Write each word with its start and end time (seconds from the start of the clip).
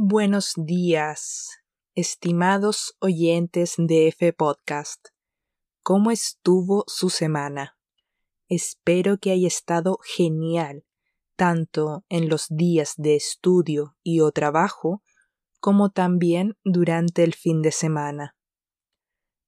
Buenos 0.00 0.54
días, 0.56 1.50
estimados 1.94 2.96
oyentes 3.00 3.74
de 3.76 4.08
F 4.08 4.32
Podcast. 4.32 5.08
¿Cómo 5.82 6.10
estuvo 6.10 6.84
su 6.86 7.10
semana? 7.10 7.78
Espero 8.48 9.18
que 9.18 9.30
haya 9.30 9.46
estado 9.46 9.98
genial, 10.02 10.84
tanto 11.36 12.04
en 12.08 12.28
los 12.28 12.46
días 12.48 12.94
de 12.96 13.14
estudio 13.14 13.96
y 14.02 14.20
o 14.20 14.32
trabajo, 14.32 15.02
como 15.60 15.90
también 15.90 16.56
durante 16.64 17.22
el 17.22 17.34
fin 17.34 17.62
de 17.62 17.70
semana. 17.70 18.36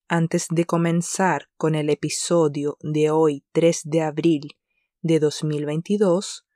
Antes 0.09 0.47
de 0.51 0.65
comenzar 0.65 1.49
con 1.57 1.75
el 1.75 1.91
episodio 1.91 2.77
de 2.81 3.11
hoy 3.11 3.45
3 3.53 3.81
de 3.85 4.03
abril 4.03 4.57
de 5.01 5.19
2022, 5.19 6.47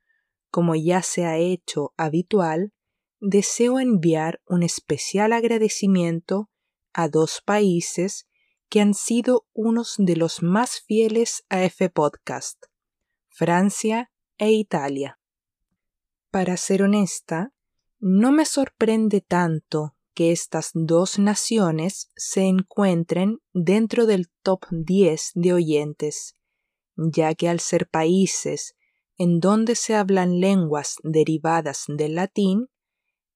como 0.50 0.74
ya 0.76 1.02
se 1.02 1.24
ha 1.24 1.38
hecho 1.38 1.92
habitual, 1.96 2.72
deseo 3.20 3.78
enviar 3.78 4.40
un 4.46 4.62
especial 4.62 5.32
agradecimiento 5.32 6.50
a 6.92 7.08
dos 7.08 7.42
países 7.44 8.26
que 8.68 8.80
han 8.80 8.94
sido 8.94 9.46
unos 9.52 9.96
de 9.98 10.16
los 10.16 10.42
más 10.42 10.80
fieles 10.80 11.44
a 11.48 11.64
F 11.64 11.90
Podcast, 11.90 12.64
Francia 13.28 14.10
e 14.38 14.52
Italia. 14.52 15.18
Para 16.30 16.56
ser 16.56 16.82
honesta, 16.82 17.52
no 17.98 18.32
me 18.32 18.46
sorprende 18.46 19.20
tanto 19.20 19.96
que 20.14 20.32
estas 20.32 20.70
dos 20.74 21.18
naciones 21.18 22.10
se 22.16 22.42
encuentren 22.42 23.38
dentro 23.52 24.06
del 24.06 24.30
top 24.42 24.64
10 24.70 25.32
de 25.34 25.52
oyentes, 25.52 26.36
ya 26.96 27.34
que 27.34 27.48
al 27.48 27.60
ser 27.60 27.88
países 27.88 28.76
en 29.18 29.40
donde 29.40 29.74
se 29.74 29.94
hablan 29.94 30.40
lenguas 30.40 30.96
derivadas 31.02 31.84
del 31.88 32.14
latín, 32.14 32.68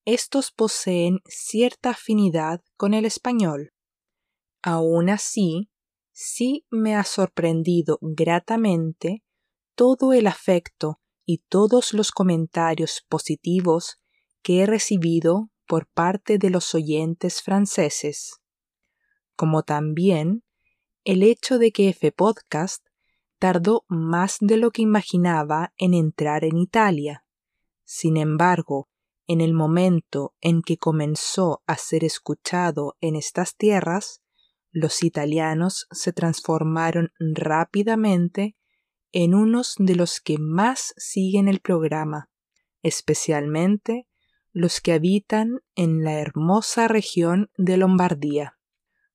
estos 0.05 0.51
poseen 0.51 1.19
cierta 1.25 1.91
afinidad 1.91 2.61
con 2.77 2.93
el 2.93 3.05
español. 3.05 3.73
Aún 4.61 5.09
así, 5.09 5.69
sí 6.11 6.65
me 6.69 6.95
ha 6.95 7.03
sorprendido 7.03 7.97
gratamente 8.01 9.23
todo 9.75 10.13
el 10.13 10.27
afecto 10.27 11.01
y 11.25 11.39
todos 11.49 11.93
los 11.93 12.11
comentarios 12.11 13.03
positivos 13.09 13.99
que 14.41 14.61
he 14.61 14.65
recibido 14.65 15.49
por 15.67 15.87
parte 15.87 16.37
de 16.37 16.51
los 16.51 16.75
oyentes 16.75 17.41
franceses, 17.41 18.39
como 19.35 19.63
también 19.63 20.43
el 21.03 21.23
hecho 21.23 21.57
de 21.57 21.71
que 21.71 21.89
F 21.89 22.11
Podcast 22.11 22.85
tardó 23.39 23.85
más 23.87 24.37
de 24.39 24.57
lo 24.57 24.71
que 24.71 24.83
imaginaba 24.83 25.73
en 25.77 25.93
entrar 25.93 26.45
en 26.45 26.57
Italia. 26.57 27.25
Sin 27.83 28.17
embargo, 28.17 28.89
en 29.27 29.41
el 29.41 29.53
momento 29.53 30.35
en 30.41 30.61
que 30.61 30.77
comenzó 30.77 31.63
a 31.65 31.77
ser 31.77 32.03
escuchado 32.03 32.95
en 33.01 33.15
estas 33.15 33.55
tierras, 33.55 34.21
los 34.71 35.03
italianos 35.03 35.87
se 35.91 36.11
transformaron 36.11 37.11
rápidamente 37.19 38.57
en 39.13 39.33
unos 39.33 39.75
de 39.77 39.95
los 39.95 40.19
que 40.19 40.37
más 40.37 40.93
siguen 40.97 41.47
el 41.47 41.61
programa, 41.61 42.29
especialmente 42.83 44.07
los 44.51 44.81
que 44.81 44.91
habitan 44.91 45.61
en 45.75 46.03
la 46.03 46.19
hermosa 46.19 46.87
región 46.89 47.49
de 47.57 47.77
Lombardía. 47.77 48.57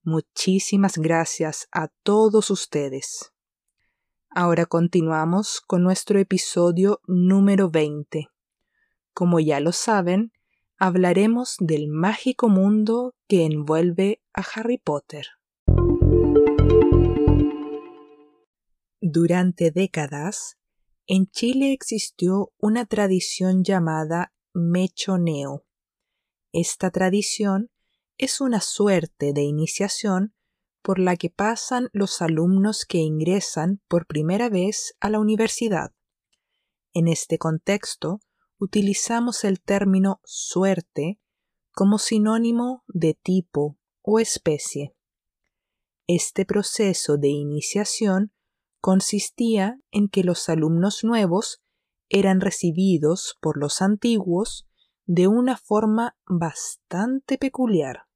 Muchísimas 0.02 0.96
gracias 0.96 1.68
a 1.72 1.88
todos 2.02 2.50
ustedes. 2.50 3.34
Ahora 4.30 4.64
continuamos 4.64 5.60
con 5.60 5.82
nuestro 5.82 6.18
episodio 6.18 7.00
número 7.06 7.68
20. 7.68 8.29
Como 9.12 9.40
ya 9.40 9.60
lo 9.60 9.72
saben, 9.72 10.32
hablaremos 10.78 11.56
del 11.58 11.88
mágico 11.88 12.48
mundo 12.48 13.14
que 13.28 13.44
envuelve 13.44 14.22
a 14.32 14.42
Harry 14.54 14.78
Potter. 14.78 15.26
Durante 19.02 19.70
décadas, 19.70 20.58
en 21.06 21.26
Chile 21.26 21.72
existió 21.72 22.52
una 22.58 22.86
tradición 22.86 23.64
llamada 23.64 24.32
mechoneo. 24.52 25.64
Esta 26.52 26.90
tradición 26.90 27.70
es 28.18 28.40
una 28.40 28.60
suerte 28.60 29.32
de 29.32 29.42
iniciación 29.42 30.34
por 30.82 30.98
la 30.98 31.16
que 31.16 31.30
pasan 31.30 31.88
los 31.92 32.22
alumnos 32.22 32.84
que 32.84 32.98
ingresan 32.98 33.80
por 33.88 34.06
primera 34.06 34.48
vez 34.48 34.94
a 35.00 35.10
la 35.10 35.20
universidad. 35.20 35.92
En 36.92 37.08
este 37.08 37.38
contexto, 37.38 38.20
utilizamos 38.60 39.42
el 39.42 39.60
término 39.60 40.20
suerte 40.24 41.18
como 41.72 41.98
sinónimo 41.98 42.84
de 42.86 43.14
tipo 43.14 43.76
o 44.02 44.20
especie. 44.20 44.94
Este 46.06 46.44
proceso 46.44 47.16
de 47.16 47.28
iniciación 47.28 48.32
consistía 48.80 49.80
en 49.90 50.08
que 50.08 50.22
los 50.22 50.48
alumnos 50.48 51.02
nuevos 51.02 51.60
eran 52.08 52.40
recibidos 52.40 53.36
por 53.40 53.56
los 53.56 53.82
antiguos 53.82 54.68
de 55.06 55.26
una 55.26 55.56
forma 55.56 56.16
bastante 56.26 57.38
peculiar 57.38 58.10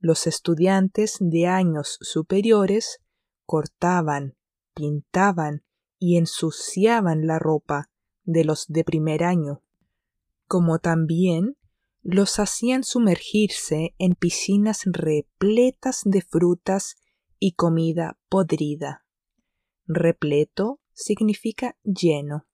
los 0.00 0.26
estudiantes 0.26 1.18
de 1.20 1.46
años 1.46 1.98
superiores 2.00 3.00
cortaban, 3.44 4.34
pintaban 4.74 5.62
y 5.98 6.16
ensuciaban 6.16 7.26
la 7.26 7.38
ropa 7.38 7.89
de 8.32 8.44
los 8.44 8.66
de 8.68 8.84
primer 8.84 9.24
año, 9.24 9.62
como 10.46 10.78
también 10.78 11.56
los 12.02 12.38
hacían 12.38 12.82
sumergirse 12.82 13.94
en 13.98 14.14
piscinas 14.14 14.82
repletas 14.86 16.02
de 16.04 16.22
frutas 16.22 16.96
y 17.38 17.52
comida 17.52 18.18
podrida. 18.28 19.04
Repleto 19.86 20.80
significa 20.92 21.76
lleno. 21.82 22.46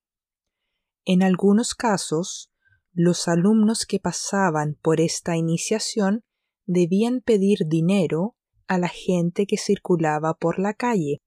En 1.04 1.22
algunos 1.22 1.74
casos, 1.74 2.50
los 2.92 3.28
alumnos 3.28 3.86
que 3.86 4.00
pasaban 4.00 4.78
por 4.80 5.00
esta 5.00 5.36
iniciación 5.36 6.24
debían 6.64 7.20
pedir 7.20 7.66
dinero 7.66 8.36
a 8.66 8.78
la 8.78 8.88
gente 8.88 9.46
que 9.46 9.58
circulaba 9.58 10.34
por 10.34 10.58
la 10.58 10.74
calle, 10.74 11.22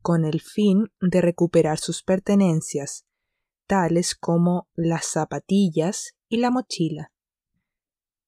con 0.00 0.24
el 0.24 0.40
fin 0.40 0.88
de 1.00 1.20
recuperar 1.20 1.78
sus 1.78 2.02
pertenencias, 2.02 3.06
como 4.20 4.68
las 4.74 5.06
zapatillas 5.06 6.14
y 6.28 6.38
la 6.38 6.50
mochila. 6.50 7.10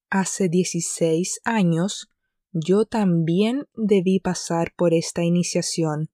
Hace 0.08 0.48
16 0.48 1.40
años 1.44 2.08
yo 2.52 2.86
también 2.86 3.66
debí 3.74 4.20
pasar 4.20 4.72
por 4.74 4.94
esta 4.94 5.22
iniciación. 5.22 6.08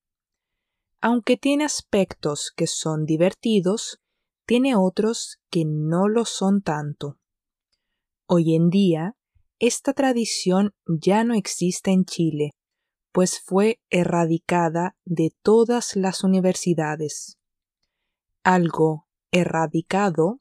Aunque 1.00 1.36
tiene 1.36 1.64
aspectos 1.64 2.52
que 2.56 2.66
son 2.66 3.04
divertidos, 3.04 4.00
tiene 4.46 4.74
otros 4.74 5.38
que 5.48 5.64
no 5.64 6.08
lo 6.08 6.24
son 6.24 6.62
tanto. 6.62 7.18
Hoy 8.26 8.56
en 8.56 8.68
día 8.68 9.16
esta 9.60 9.92
tradición 9.92 10.74
ya 10.86 11.22
no 11.22 11.34
existe 11.34 11.92
en 11.92 12.04
Chile, 12.04 12.50
pues 13.12 13.40
fue 13.40 13.80
erradicada 13.90 14.96
de 15.04 15.32
todas 15.42 15.94
las 15.94 16.24
universidades. 16.24 17.38
Algo 18.42 19.09
erradicado 19.32 20.40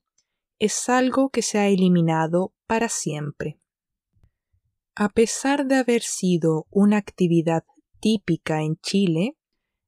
es 0.59 0.89
algo 0.89 1.29
que 1.29 1.41
se 1.41 1.57
ha 1.59 1.67
eliminado 1.67 2.53
para 2.67 2.89
siempre. 2.89 3.59
A 4.95 5.09
pesar 5.09 5.66
de 5.66 5.75
haber 5.75 6.01
sido 6.01 6.67
una 6.69 6.97
actividad 6.97 7.63
típica 7.99 8.61
en 8.61 8.78
Chile, 8.78 9.37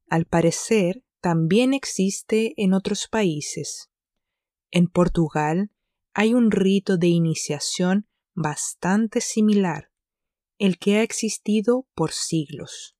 al 0.09 0.25
parecer 0.25 1.03
también 1.19 1.73
existe 1.73 2.53
en 2.57 2.73
otros 2.73 3.07
países. 3.09 3.91
En 4.71 4.87
Portugal 4.87 5.71
hay 6.13 6.33
un 6.33 6.51
rito 6.51 6.97
de 6.97 7.07
iniciación 7.07 8.07
bastante 8.33 9.21
similar, 9.21 9.91
el 10.57 10.77
que 10.77 10.97
ha 10.97 11.03
existido 11.03 11.87
por 11.93 12.11
siglos. 12.11 12.95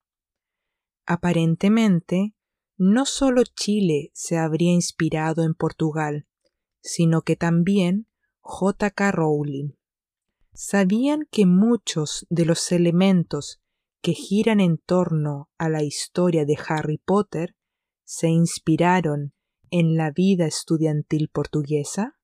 Aparentemente, 1.05 2.33
no 2.83 3.05
solo 3.05 3.43
Chile 3.43 4.09
se 4.15 4.39
habría 4.39 4.71
inspirado 4.71 5.43
en 5.43 5.53
Portugal, 5.53 6.25
sino 6.81 7.21
que 7.21 7.35
también 7.35 8.07
J.K. 8.39 9.11
Rowling. 9.11 9.73
¿Sabían 10.51 11.27
que 11.29 11.45
muchos 11.45 12.25
de 12.31 12.43
los 12.45 12.71
elementos 12.71 13.61
que 14.01 14.13
giran 14.13 14.59
en 14.59 14.79
torno 14.79 15.51
a 15.59 15.69
la 15.69 15.83
historia 15.83 16.43
de 16.43 16.57
Harry 16.67 16.97
Potter 16.97 17.55
se 18.03 18.29
inspiraron 18.29 19.35
en 19.69 19.95
la 19.95 20.09
vida 20.09 20.47
estudiantil 20.47 21.29
portuguesa? 21.31 22.17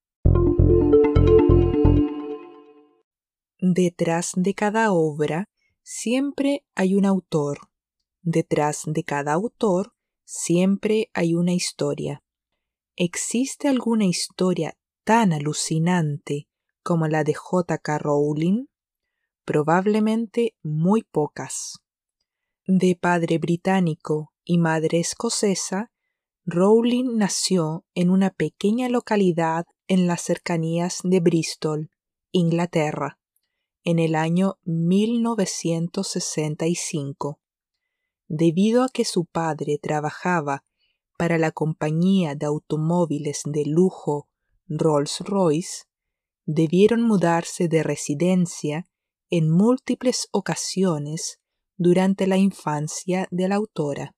Detrás 3.59 4.31
de 4.35 4.55
cada 4.55 4.91
obra 4.91 5.51
siempre 5.83 6.65
hay 6.73 6.95
un 6.95 7.05
autor. 7.05 7.59
Detrás 8.23 8.81
de 8.87 9.03
cada 9.03 9.33
autor 9.33 9.93
siempre 10.27 11.09
hay 11.13 11.33
una 11.35 11.53
historia. 11.53 12.21
¿Existe 12.97 13.69
alguna 13.69 14.03
historia 14.05 14.77
tan 15.05 15.31
alucinante 15.31 16.49
como 16.83 17.07
la 17.07 17.23
de 17.23 17.33
J.K. 17.33 17.97
Rowling? 17.97 18.65
Probablemente 19.45 20.57
muy 20.61 21.03
pocas. 21.03 21.79
De 22.65 22.97
padre 22.99 23.37
británico 23.37 24.33
y 24.43 24.57
madre 24.57 24.99
escocesa, 24.99 25.93
Rowling 26.45 27.15
nació 27.15 27.85
en 27.95 28.09
una 28.09 28.31
pequeña 28.31 28.89
localidad 28.89 29.65
en 29.87 30.07
las 30.07 30.23
cercanías 30.23 30.99
de 31.03 31.21
Bristol, 31.21 31.89
Inglaterra, 32.31 33.17
en 33.85 33.99
el 33.99 34.15
año 34.15 34.57
1965. 34.65 37.39
Debido 38.27 38.83
a 38.83 38.89
que 38.89 39.05
su 39.05 39.25
padre 39.25 39.79
trabajaba 39.81 40.65
para 41.17 41.37
la 41.37 41.51
compañía 41.51 42.35
de 42.35 42.45
automóviles 42.45 43.41
de 43.45 43.65
lujo 43.65 44.29
Rolls-Royce, 44.67 45.85
debieron 46.45 47.01
mudarse 47.01 47.67
de 47.67 47.83
residencia 47.83 48.87
en 49.29 49.49
múltiples 49.49 50.27
ocasiones 50.31 51.39
durante 51.75 52.27
la 52.27 52.37
infancia 52.37 53.27
de 53.31 53.47
la 53.47 53.55
autora. 53.55 54.15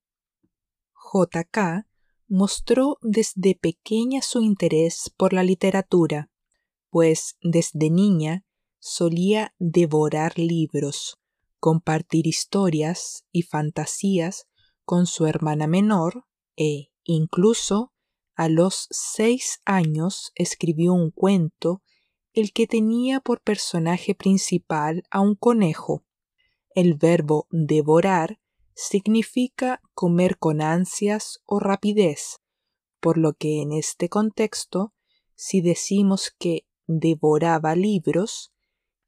J.K. 0.93 1.87
mostró 2.27 2.97
desde 3.01 3.55
pequeña 3.55 4.21
su 4.21 4.41
interés 4.41 5.11
por 5.17 5.33
la 5.33 5.43
literatura, 5.43 6.29
pues 6.89 7.35
desde 7.41 7.89
niña 7.89 8.45
solía 8.79 9.53
devorar 9.57 10.37
libros, 10.37 11.19
compartir 11.59 12.27
historias 12.27 13.25
y 13.31 13.43
fantasías 13.43 14.47
con 14.85 15.05
su 15.05 15.25
hermana 15.27 15.67
menor 15.67 16.25
e, 16.55 16.91
incluso, 17.03 17.93
a 18.35 18.47
los 18.47 18.87
seis 18.89 19.59
años 19.65 20.31
escribió 20.35 20.93
un 20.93 21.11
cuento 21.11 21.81
el 22.33 22.53
que 22.53 22.67
tenía 22.67 23.19
por 23.19 23.41
personaje 23.41 24.15
principal 24.15 25.03
a 25.11 25.19
un 25.19 25.35
conejo. 25.35 26.05
El 26.73 26.95
verbo 26.95 27.47
devorar 27.49 28.39
significa 28.73 29.81
comer 29.93 30.37
con 30.37 30.61
ansias 30.61 31.41
o 31.45 31.59
rapidez, 31.59 32.37
por 33.01 33.17
lo 33.17 33.33
que 33.33 33.61
en 33.61 33.73
este 33.73 34.07
contexto, 34.07 34.93
si 35.35 35.61
decimos 35.61 36.33
que 36.37 36.65
devoraba 36.87 37.75
libros, 37.75 38.53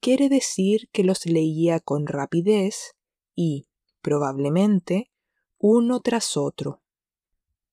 quiere 0.01 0.30
decir 0.30 0.89
que 0.92 1.03
los 1.03 1.25
leía 1.25 1.80
con 1.80 2.07
rapidez 2.07 2.95
y, 3.36 3.68
probablemente, 4.01 5.12
uno 5.57 6.01
tras 6.01 6.36
otro. 6.36 6.81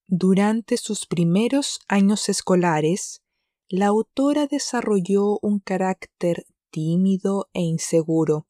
Durante 0.06 0.76
sus 0.76 1.06
primeros 1.06 1.80
años 1.88 2.28
escolares, 2.28 3.22
la 3.68 3.86
autora 3.86 4.46
desarrolló 4.46 5.38
un 5.40 5.58
carácter 5.58 6.46
tímido 6.70 7.48
e 7.54 7.62
inseguro, 7.62 8.46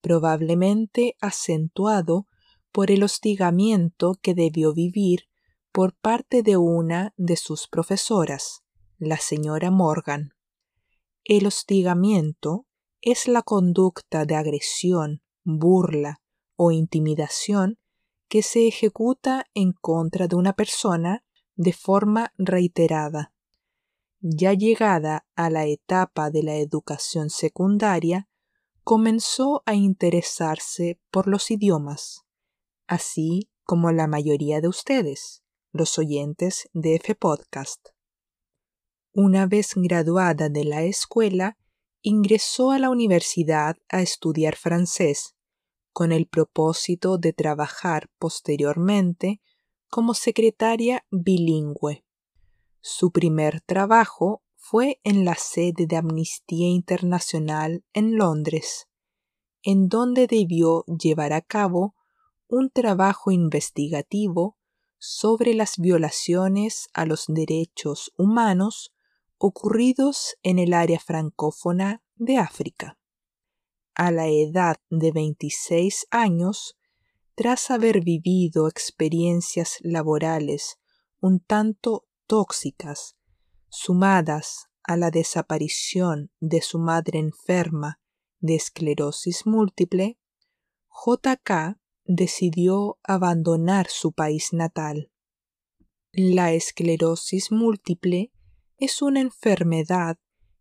probablemente 0.00 1.16
acentuado 1.20 2.26
por 2.72 2.90
el 2.90 3.02
hostigamiento 3.02 4.14
que 4.22 4.34
debió 4.34 4.72
vivir 4.72 5.28
por 5.72 5.94
parte 5.94 6.42
de 6.42 6.56
una 6.56 7.12
de 7.16 7.36
sus 7.36 7.68
profesoras, 7.68 8.62
la 8.98 9.18
señora 9.18 9.70
Morgan. 9.70 10.34
El 11.24 11.46
hostigamiento 11.46 12.66
es 13.00 13.28
la 13.28 13.42
conducta 13.42 14.24
de 14.24 14.36
agresión, 14.36 15.22
burla 15.44 16.20
o 16.56 16.70
intimidación 16.70 17.78
que 18.28 18.42
se 18.42 18.66
ejecuta 18.66 19.46
en 19.54 19.72
contra 19.72 20.28
de 20.28 20.36
una 20.36 20.52
persona 20.52 21.24
de 21.56 21.72
forma 21.72 22.32
reiterada. 22.38 23.32
Ya 24.20 24.52
llegada 24.52 25.26
a 25.34 25.50
la 25.50 25.66
etapa 25.66 26.30
de 26.30 26.42
la 26.42 26.56
educación 26.56 27.30
secundaria, 27.30 28.28
comenzó 28.84 29.62
a 29.66 29.74
interesarse 29.74 31.00
por 31.10 31.26
los 31.26 31.50
idiomas 31.50 32.24
así 32.90 33.48
como 33.62 33.92
la 33.92 34.08
mayoría 34.08 34.60
de 34.60 34.66
ustedes, 34.66 35.44
los 35.70 35.96
oyentes 35.96 36.68
de 36.72 36.96
F 36.96 37.14
Podcast. 37.14 37.90
Una 39.12 39.46
vez 39.46 39.74
graduada 39.76 40.48
de 40.48 40.64
la 40.64 40.82
escuela, 40.82 41.56
ingresó 42.02 42.70
a 42.70 42.78
la 42.78 42.90
universidad 42.90 43.76
a 43.88 44.02
estudiar 44.02 44.56
francés, 44.56 45.34
con 45.92 46.12
el 46.12 46.26
propósito 46.26 47.18
de 47.18 47.32
trabajar 47.32 48.08
posteriormente 48.18 49.40
como 49.88 50.14
secretaria 50.14 51.04
bilingüe. 51.10 52.04
Su 52.80 53.10
primer 53.10 53.60
trabajo 53.60 54.42
fue 54.56 55.00
en 55.04 55.24
la 55.24 55.34
sede 55.34 55.86
de 55.86 55.96
Amnistía 55.96 56.68
Internacional 56.68 57.84
en 57.92 58.16
Londres, 58.16 58.88
en 59.62 59.88
donde 59.88 60.26
debió 60.26 60.84
llevar 60.86 61.32
a 61.32 61.40
cabo 61.40 61.94
un 62.46 62.70
trabajo 62.70 63.30
investigativo 63.30 64.56
sobre 64.98 65.54
las 65.54 65.78
violaciones 65.78 66.88
a 66.92 67.04
los 67.04 67.24
derechos 67.26 68.12
humanos 68.16 68.94
ocurridos 69.42 70.36
en 70.42 70.58
el 70.58 70.74
área 70.74 71.00
francófona 71.00 72.02
de 72.16 72.36
África. 72.36 72.98
A 73.94 74.10
la 74.10 74.28
edad 74.28 74.76
de 74.90 75.12
26 75.12 76.08
años, 76.10 76.76
tras 77.34 77.70
haber 77.70 78.02
vivido 78.02 78.68
experiencias 78.68 79.78
laborales 79.80 80.78
un 81.20 81.40
tanto 81.40 82.06
tóxicas, 82.26 83.16
sumadas 83.70 84.66
a 84.82 84.98
la 84.98 85.10
desaparición 85.10 86.30
de 86.40 86.60
su 86.60 86.78
madre 86.78 87.18
enferma 87.18 87.98
de 88.40 88.56
esclerosis 88.56 89.46
múltiple, 89.46 90.18
J.K 90.88 91.80
decidió 92.04 92.98
abandonar 93.02 93.86
su 93.88 94.12
país 94.12 94.52
natal. 94.52 95.10
La 96.12 96.52
esclerosis 96.52 97.50
múltiple 97.50 98.32
es 98.80 99.02
una 99.02 99.20
enfermedad 99.20 100.18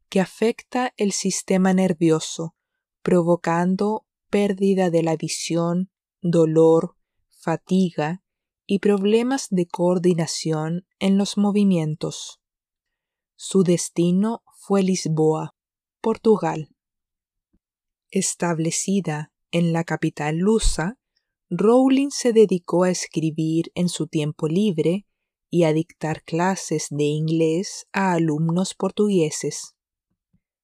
que 0.09 0.19
afecta 0.19 0.93
el 0.97 1.13
sistema 1.13 1.73
nervioso, 1.73 2.53
provocando 3.01 4.05
pérdida 4.29 4.89
de 4.89 5.03
la 5.03 5.15
visión, 5.15 5.89
dolor, 6.21 6.97
fatiga 7.29 8.21
y 8.65 8.79
problemas 8.79 9.47
de 9.49 9.65
coordinación 9.67 10.85
en 10.99 11.17
los 11.17 11.37
movimientos. 11.37 12.41
Su 13.37 13.63
destino 13.63 14.43
fue 14.53 14.83
Lisboa, 14.83 15.55
Portugal. 16.01 16.75
Establecida 18.11 19.31
en 19.51 19.71
la 19.71 19.85
capital 19.85 20.37
lusa, 20.37 20.99
Rowling 21.49 22.09
se 22.09 22.33
dedicó 22.33 22.83
a 22.83 22.89
escribir 22.89 23.71
en 23.75 23.87
su 23.87 24.07
tiempo 24.07 24.49
libre 24.49 25.07
y 25.49 25.63
a 25.63 25.73
dictar 25.73 26.23
clases 26.23 26.87
de 26.89 27.05
inglés 27.05 27.87
a 27.91 28.13
alumnos 28.13 28.73
portugueses. 28.75 29.75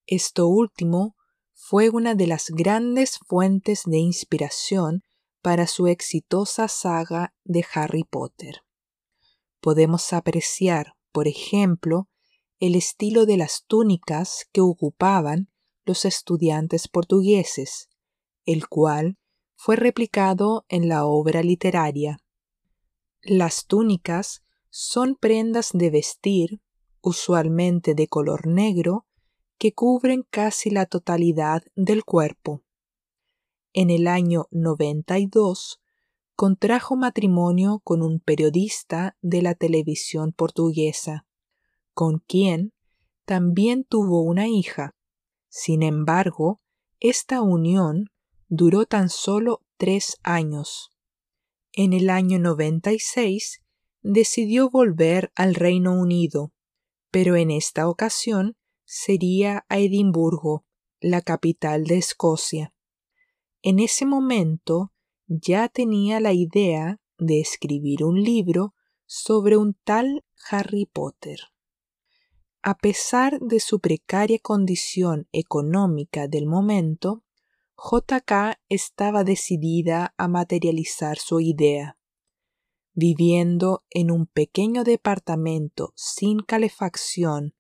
Esto 0.06 0.48
último 0.48 1.16
fue 1.54 1.90
una 1.90 2.14
de 2.14 2.28
las 2.28 2.50
grandes 2.50 3.18
fuentes 3.28 3.84
de 3.86 3.98
inspiración 3.98 5.04
para 5.42 5.68
su 5.68 5.88
exitosa 5.88 6.68
saga 6.68 7.34
de 7.44 7.66
Harry 7.74 8.04
Potter. 8.04 8.62
Podemos 9.62 10.14
apreciar, 10.14 10.94
por 11.12 11.28
ejemplo, 11.28 12.08
el 12.60 12.76
estilo 12.76 13.26
de 13.26 13.38
las 13.38 13.64
túnicas 13.68 14.48
que 14.52 14.62
ocupaban 14.62 15.50
los 15.86 16.06
estudiantes 16.06 16.88
portugueses, 16.88 17.90
el 18.46 18.68
cual 18.68 19.18
fue 19.56 19.76
replicado 19.76 20.66
en 20.70 20.88
la 20.88 21.06
obra 21.06 21.42
literaria. 21.42 22.20
Las 23.22 23.66
túnicas 23.66 24.45
son 24.78 25.16
prendas 25.16 25.70
de 25.72 25.90
vestir, 25.90 26.60
usualmente 27.00 27.96
de 27.96 28.10
color 28.10 28.46
negro, 28.46 29.06
que 29.58 29.74
cubren 29.74 30.24
casi 30.30 30.70
la 30.70 30.86
totalidad 30.86 31.64
del 31.78 32.04
cuerpo. 32.04 32.62
En 33.72 33.90
el 33.90 34.06
año 34.06 34.48
92 34.52 35.80
contrajo 36.36 36.98
matrimonio 36.98 37.80
con 37.86 38.02
un 38.02 38.20
periodista 38.20 39.16
de 39.22 39.42
la 39.42 39.56
televisión 39.56 40.34
portuguesa, 40.34 41.26
con 41.94 42.20
quien 42.20 42.74
también 43.24 43.86
tuvo 43.86 44.24
una 44.24 44.50
hija. 44.50 44.94
Sin 45.48 45.84
embargo, 45.84 46.60
esta 47.00 47.42
unión 47.42 48.10
duró 48.50 48.86
tan 48.86 49.08
solo 49.08 49.62
tres 49.78 50.18
años. 50.22 50.92
En 51.72 51.94
el 51.94 52.10
año 52.10 52.40
96 52.40 53.62
decidió 54.06 54.70
volver 54.70 55.32
al 55.36 55.56
Reino 55.56 55.94
Unido, 56.00 56.54
pero 57.10 57.36
en 57.36 57.50
esta 57.50 57.90
ocasión 57.90 58.56
sería 58.86 59.66
a 59.68 59.80
Edimburgo, 59.80 60.64
la 61.00 61.22
capital 61.22 61.86
de 61.86 61.98
Escocia. 61.98 62.74
En 63.64 63.80
ese 63.80 64.06
momento 64.06 64.94
ya 65.26 65.70
tenía 65.70 66.20
la 66.20 66.34
idea 66.34 67.00
de 67.18 67.40
escribir 67.40 68.04
un 68.04 68.22
libro 68.22 68.76
sobre 69.08 69.58
un 69.58 69.76
tal 69.84 70.24
Harry 70.52 70.86
Potter. 70.86 71.40
A 72.62 72.78
pesar 72.78 73.40
de 73.40 73.60
su 73.60 73.80
precaria 73.80 74.38
condición 74.40 75.28
económica 75.32 76.28
del 76.28 76.46
momento, 76.46 77.24
JK 77.76 78.60
estaba 78.70 79.24
decidida 79.24 80.14
a 80.18 80.28
materializar 80.28 81.18
su 81.18 81.40
idea. 81.40 81.98
Viviendo 82.98 83.84
en 83.90 84.10
un 84.10 84.26
pequeño 84.26 84.86
departamento 84.86 85.92
sin 85.98 86.40
calefacción 86.40 87.54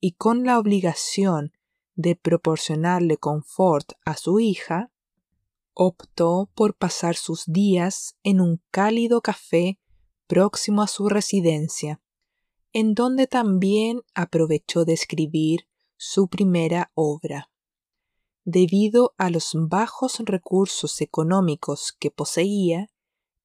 y 0.00 0.12
con 0.12 0.44
la 0.44 0.58
obligación 0.58 1.52
de 1.94 2.14
proporcionarle 2.14 3.16
confort 3.16 3.92
a 4.04 4.18
su 4.18 4.38
hija, 4.38 4.92
optó 5.72 6.50
por 6.54 6.76
pasar 6.76 7.16
sus 7.16 7.44
días 7.46 8.18
en 8.22 8.42
un 8.42 8.62
cálido 8.70 9.22
café 9.22 9.80
próximo 10.26 10.82
a 10.82 10.88
su 10.88 11.08
residencia, 11.08 12.02
en 12.74 12.92
donde 12.92 13.26
también 13.26 14.02
aprovechó 14.14 14.84
de 14.84 14.92
escribir 14.92 15.66
su 15.96 16.28
primera 16.28 16.92
obra. 16.94 17.50
Debido 18.44 19.14
a 19.16 19.30
los 19.30 19.52
bajos 19.54 20.18
recursos 20.20 21.00
económicos 21.00 21.96
que 21.98 22.10
poseía, 22.10 22.90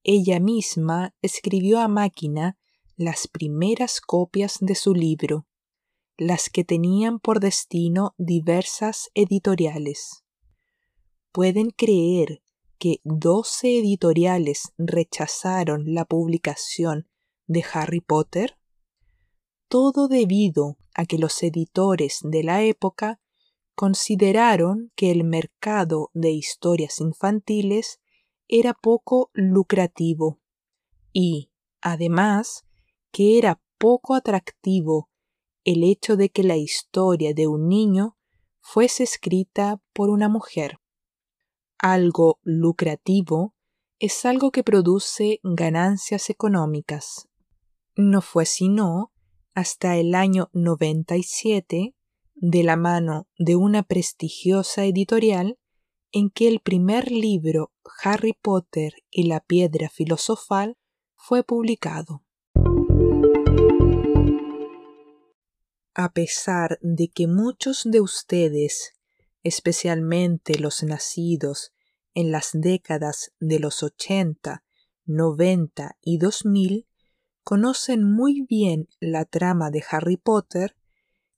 ella 0.03 0.39
misma 0.39 1.15
escribió 1.22 1.79
a 1.79 1.88
máquina 1.88 2.58
las 2.96 3.27
primeras 3.27 4.01
copias 4.01 4.58
de 4.60 4.75
su 4.75 4.93
libro, 4.93 5.48
las 6.17 6.50
que 6.50 6.63
tenían 6.63 7.20
por 7.20 7.39
destino 7.39 8.13
diversas 8.17 9.10
editoriales. 9.13 10.24
¿Pueden 11.31 11.70
creer 11.70 12.41
que 12.77 13.00
doce 13.03 13.77
editoriales 13.79 14.74
rechazaron 14.77 15.93
la 15.93 16.05
publicación 16.05 17.08
de 17.48 17.63
Harry 17.74 18.01
Potter? 18.01 18.58
Todo 19.67 20.08
debido 20.08 20.77
a 20.96 21.05
que 21.05 21.17
los 21.17 21.41
editores 21.43 22.20
de 22.24 22.43
la 22.43 22.63
época 22.63 23.22
consideraron 23.75 24.91
que 24.96 25.12
el 25.12 25.24
mercado 25.24 26.10
de 26.13 26.31
historias 26.31 27.00
infantiles 27.00 28.00
era 28.51 28.74
poco 28.74 29.31
lucrativo 29.34 30.41
y, 31.13 31.51
además, 31.81 32.65
que 33.12 33.38
era 33.38 33.62
poco 33.77 34.13
atractivo 34.13 35.10
el 35.63 35.84
hecho 35.84 36.17
de 36.17 36.29
que 36.29 36.43
la 36.43 36.58
historia 36.58 37.34
de 37.34 37.48
un 37.48 37.70
niño 37.70 38.17
fuese 38.60 39.03
escrita 39.03 39.81
por 39.93 40.10
una 40.10 40.27
mujer. 40.27 40.79
Algo 41.79 42.39
lucrativo 42.43 43.55
es 44.00 44.25
algo 44.25 44.51
que 44.51 44.63
produce 44.63 45.39
ganancias 45.43 46.29
económicas. 46.29 47.29
No 47.96 48.22
fue 48.22 48.46
sino 48.46 49.13
hasta 49.53 49.96
el 49.96 50.13
año 50.13 50.50
97, 50.51 51.96
de 52.36 52.63
la 52.63 52.75
mano 52.75 53.27
de 53.38 53.55
una 53.55 53.84
prestigiosa 53.84 54.84
editorial, 54.84 55.58
en 56.12 56.30
que 56.30 56.48
el 56.48 56.60
primer 56.60 57.12
libro 57.12 57.72
Harry 58.03 58.34
Potter 58.34 58.94
y 59.10 59.24
la 59.24 59.39
piedra 59.39 59.89
filosofal 59.89 60.77
fue 61.15 61.44
publicado. 61.44 62.24
A 65.94 66.13
pesar 66.13 66.80
de 66.82 67.10
que 67.10 67.27
muchos 67.27 67.84
de 67.86 68.01
ustedes, 68.01 68.94
especialmente 69.44 70.58
los 70.58 70.84
nacidos 70.84 71.74
en 72.13 72.32
las 72.32 72.51
décadas 72.53 73.34
de 73.39 73.60
los 73.60 73.84
80, 73.84 74.63
90 75.06 75.98
y 76.01 76.18
2000, 76.18 76.88
conocen 77.44 78.03
muy 78.03 78.46
bien 78.48 78.88
la 79.00 79.25
trama 79.25 79.72
de 79.72 79.84
Harry 79.89 80.18
Potter, 80.18 80.75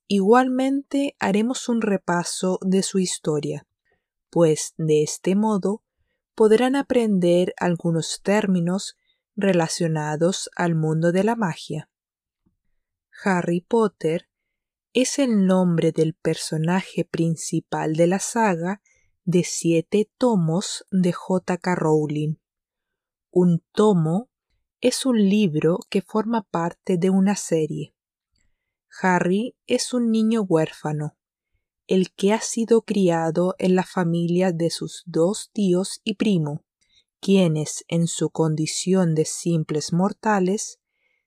igualmente 0.06 1.16
haremos 1.18 1.68
un 1.68 1.80
repaso 1.80 2.58
de 2.62 2.82
su 2.82 2.98
historia, 2.98 3.66
pues 4.34 4.74
de 4.78 5.04
este 5.04 5.36
modo 5.36 5.84
podrán 6.34 6.74
aprender 6.74 7.54
algunos 7.56 8.20
términos 8.20 8.96
relacionados 9.36 10.50
al 10.56 10.74
mundo 10.74 11.12
de 11.12 11.22
la 11.22 11.36
magia. 11.36 11.88
Harry 13.22 13.60
Potter 13.60 14.28
es 14.92 15.20
el 15.20 15.46
nombre 15.46 15.92
del 15.92 16.14
personaje 16.14 17.04
principal 17.04 17.94
de 17.94 18.08
la 18.08 18.18
saga 18.18 18.82
de 19.22 19.44
siete 19.44 20.10
tomos 20.18 20.84
de 20.90 21.12
J.K. 21.12 21.76
Rowling. 21.76 22.34
Un 23.30 23.62
tomo 23.70 24.30
es 24.80 25.06
un 25.06 25.28
libro 25.28 25.78
que 25.88 26.02
forma 26.02 26.42
parte 26.42 26.98
de 26.98 27.08
una 27.08 27.36
serie. 27.36 27.94
Harry 29.00 29.54
es 29.68 29.94
un 29.94 30.10
niño 30.10 30.42
huérfano, 30.42 31.16
el 31.86 32.12
que 32.12 32.32
ha 32.32 32.40
sido 32.40 32.82
criado 32.82 33.54
en 33.58 33.74
la 33.74 33.84
familia 33.84 34.52
de 34.52 34.70
sus 34.70 35.02
dos 35.06 35.50
tíos 35.52 36.00
y 36.04 36.14
primo, 36.14 36.64
quienes, 37.20 37.84
en 37.88 38.06
su 38.06 38.30
condición 38.30 39.14
de 39.14 39.24
simples 39.24 39.92
mortales, 39.92 40.78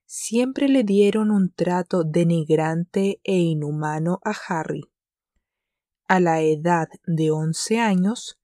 siempre 0.06 0.68
le 0.68 0.84
dieron 0.84 1.30
un 1.30 1.52
trato 1.52 2.02
denigrante 2.04 3.20
e 3.24 3.36
inhumano 3.38 4.20
a 4.24 4.34
Harry. 4.48 4.82
A 6.06 6.20
la 6.20 6.40
edad 6.40 6.88
de 7.06 7.30
once 7.30 7.78
años, 7.78 8.38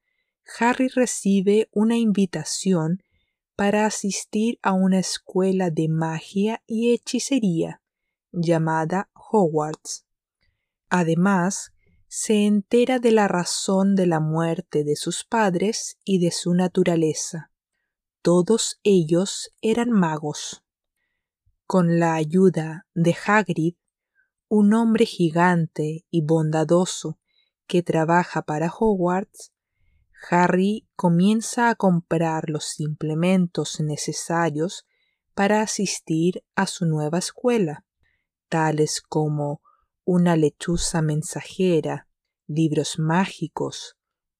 Harry 0.58 0.88
recibe 0.88 1.68
una 1.72 1.96
invitación 1.96 3.02
para 3.56 3.86
asistir 3.86 4.58
a 4.62 4.72
una 4.72 4.98
escuela 4.98 5.70
de 5.70 5.88
magia 5.88 6.62
y 6.66 6.92
hechicería 6.92 7.80
llamada 8.32 9.10
Hogwarts. 9.14 10.04
Además, 10.90 11.73
se 12.16 12.46
entera 12.46 13.00
de 13.00 13.10
la 13.10 13.26
razón 13.26 13.96
de 13.96 14.06
la 14.06 14.20
muerte 14.20 14.84
de 14.84 14.94
sus 14.94 15.24
padres 15.24 15.98
y 16.04 16.20
de 16.20 16.30
su 16.30 16.54
naturaleza. 16.54 17.50
Todos 18.22 18.78
ellos 18.84 19.50
eran 19.62 19.90
magos. 19.90 20.62
Con 21.66 21.98
la 21.98 22.14
ayuda 22.14 22.86
de 22.94 23.16
Hagrid, 23.26 23.74
un 24.46 24.74
hombre 24.74 25.06
gigante 25.06 26.06
y 26.08 26.22
bondadoso 26.22 27.18
que 27.66 27.82
trabaja 27.82 28.42
para 28.42 28.72
Hogwarts, 28.72 29.52
Harry 30.30 30.86
comienza 30.94 31.68
a 31.68 31.74
comprar 31.74 32.48
los 32.48 32.78
implementos 32.78 33.80
necesarios 33.80 34.86
para 35.34 35.62
asistir 35.62 36.44
a 36.54 36.68
su 36.68 36.86
nueva 36.86 37.18
escuela, 37.18 37.84
tales 38.48 39.00
como 39.00 39.62
una 40.04 40.36
lechuza 40.36 41.02
mensajera, 41.02 42.08
libros 42.46 42.98
mágicos, 42.98 43.96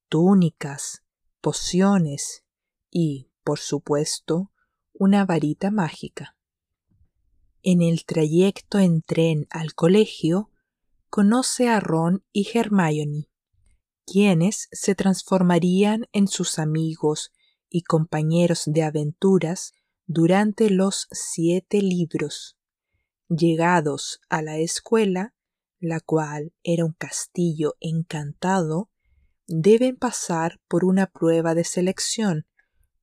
túnicas, 0.09 1.02
pociones 1.40 2.44
y, 2.90 3.30
por 3.42 3.59
supuesto, 3.59 4.52
una 4.92 5.25
varita 5.25 5.71
mágica. 5.71 6.37
En 7.62 7.80
el 7.80 8.04
trayecto 8.04 8.78
en 8.78 9.00
tren 9.00 9.47
al 9.50 9.75
colegio, 9.75 10.50
conoce 11.09 11.68
a 11.68 11.80
Ron 11.80 12.25
y 12.33 12.47
Hermione, 12.52 13.30
quienes 14.06 14.68
se 14.73 14.94
transformarían 14.94 16.06
en 16.12 16.28
sus 16.28 16.59
amigos 16.59 17.33
y 17.71 17.83
compañeros 17.83 18.64
de 18.66 18.83
aventuras 18.83 19.73
durante 20.06 20.68
los 20.71 21.09
siete 21.11 21.80
libros. 21.80 22.59
Llegados 23.28 24.21
a 24.28 24.42
la 24.42 24.59
escuela, 24.59 25.35
la 25.85 26.00
cual 26.00 26.53
era 26.62 26.85
un 26.85 26.93
castillo 26.93 27.75
encantado, 27.81 28.91
deben 29.47 29.97
pasar 29.97 30.61
por 30.69 30.85
una 30.85 31.07
prueba 31.07 31.55
de 31.55 31.64
selección 31.64 32.47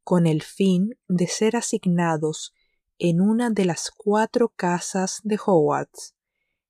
con 0.03 0.25
el 0.25 0.41
fin 0.41 0.97
de 1.07 1.27
ser 1.27 1.55
asignados 1.55 2.53
en 2.97 3.21
una 3.21 3.49
de 3.49 3.65
las 3.65 3.91
cuatro 3.91 4.49
casas 4.49 5.21
de 5.23 5.39
Hogwarts, 5.43 6.15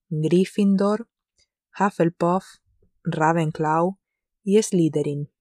Gryffindor, 0.10 1.10
Hufflepuff, 1.80 2.46
Ravenclaw 3.04 3.98
y 4.44 4.62
Slytherin. 4.62 5.32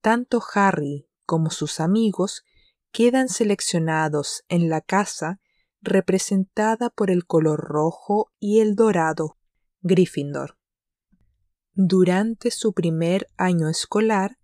Tanto 0.00 0.42
Harry 0.54 1.08
como 1.26 1.50
sus 1.50 1.80
amigos 1.80 2.44
quedan 2.92 3.28
seleccionados 3.28 4.44
en 4.48 4.68
la 4.68 4.80
casa 4.80 5.40
representada 5.80 6.90
por 6.90 7.10
el 7.10 7.26
color 7.26 7.60
rojo 7.60 8.32
y 8.38 8.60
el 8.60 8.74
dorado, 8.74 9.36
Gryffindor. 9.86 10.56
Durante 11.74 12.50
su 12.50 12.72
primer 12.72 13.28
año 13.36 13.68
escolar, 13.68 14.38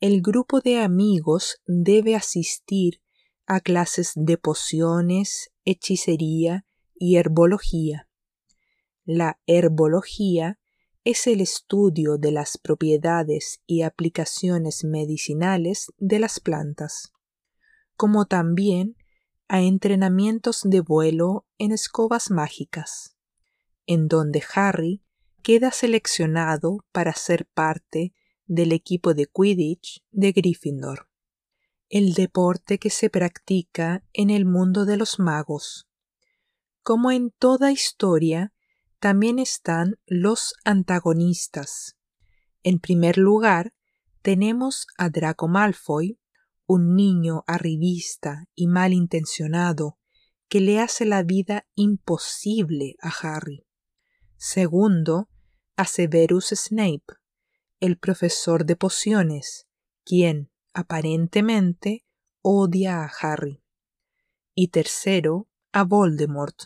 el 0.00 0.20
grupo 0.20 0.60
de 0.60 0.80
amigos 0.80 1.62
debe 1.64 2.14
asistir 2.14 3.00
a 3.46 3.60
clases 3.60 4.12
de 4.16 4.36
pociones, 4.36 5.50
hechicería 5.64 6.66
y 6.94 7.16
herbología. 7.16 8.06
La 9.06 9.40
herbología 9.46 10.60
es 11.04 11.26
el 11.26 11.40
estudio 11.40 12.18
de 12.18 12.32
las 12.32 12.58
propiedades 12.58 13.62
y 13.66 13.80
aplicaciones 13.80 14.84
medicinales 14.84 15.86
de 15.96 16.18
las 16.18 16.38
plantas, 16.38 17.14
como 17.96 18.26
también 18.26 18.96
a 19.48 19.62
entrenamientos 19.62 20.60
de 20.64 20.82
vuelo 20.82 21.46
en 21.56 21.72
escobas 21.72 22.30
mágicas. 22.30 23.16
En 23.86 24.08
donde 24.08 24.42
Harry 24.54 25.02
queda 25.42 25.70
seleccionado 25.70 26.84
para 26.92 27.14
ser 27.14 27.46
parte 27.46 28.14
del 28.46 28.72
equipo 28.72 29.14
de 29.14 29.26
Quidditch 29.26 30.04
de 30.10 30.32
Gryffindor, 30.32 31.08
el 31.88 32.14
deporte 32.14 32.78
que 32.78 32.90
se 32.90 33.10
practica 33.10 34.04
en 34.12 34.30
el 34.30 34.44
mundo 34.44 34.84
de 34.84 34.96
los 34.96 35.18
magos. 35.18 35.88
Como 36.82 37.10
en 37.10 37.30
toda 37.30 37.72
historia, 37.72 38.52
también 38.98 39.38
están 39.38 39.98
los 40.06 40.54
antagonistas. 40.64 41.96
En 42.62 42.78
primer 42.78 43.18
lugar, 43.18 43.74
tenemos 44.22 44.86
a 44.96 45.08
Draco 45.08 45.48
Malfoy, 45.48 46.20
un 46.66 46.94
niño 46.94 47.42
arribista 47.46 48.46
y 48.54 48.68
malintencionado 48.68 49.98
que 50.48 50.60
le 50.60 50.78
hace 50.78 51.04
la 51.04 51.22
vida 51.22 51.66
imposible 51.74 52.94
a 53.00 53.08
Harry. 53.08 53.66
Segundo, 54.44 55.28
a 55.76 55.84
Severus 55.84 56.48
Snape, 56.48 57.14
el 57.78 57.96
profesor 57.96 58.66
de 58.66 58.74
pociones, 58.74 59.68
quien, 60.04 60.50
aparentemente, 60.74 62.04
odia 62.40 63.04
a 63.04 63.12
Harry. 63.20 63.62
Y 64.52 64.66
tercero, 64.68 65.48
a 65.70 65.84
Voldemort, 65.84 66.56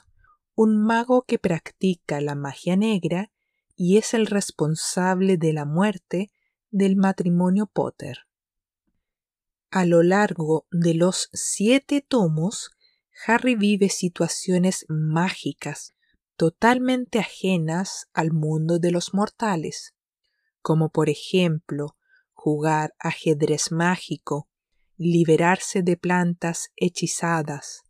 un 0.54 0.78
mago 0.86 1.26
que 1.26 1.38
practica 1.38 2.22
la 2.22 2.34
magia 2.34 2.76
negra 2.76 3.30
y 3.74 3.98
es 3.98 4.14
el 4.14 4.24
responsable 4.24 5.36
de 5.36 5.52
la 5.52 5.66
muerte 5.66 6.30
del 6.70 6.96
matrimonio 6.96 7.66
Potter. 7.66 8.20
A 9.70 9.84
lo 9.84 10.02
largo 10.02 10.66
de 10.70 10.94
los 10.94 11.28
siete 11.34 12.00
tomos, 12.00 12.70
Harry 13.26 13.54
vive 13.54 13.90
situaciones 13.90 14.86
mágicas 14.88 15.95
totalmente 16.36 17.18
ajenas 17.18 18.08
al 18.12 18.32
mundo 18.32 18.78
de 18.78 18.90
los 18.90 19.14
mortales, 19.14 19.94
como 20.60 20.90
por 20.90 21.08
ejemplo 21.08 21.96
jugar 22.32 22.94
ajedrez 22.98 23.72
mágico, 23.72 24.48
liberarse 24.96 25.82
de 25.82 25.96
plantas 25.96 26.70
hechizadas, 26.76 27.82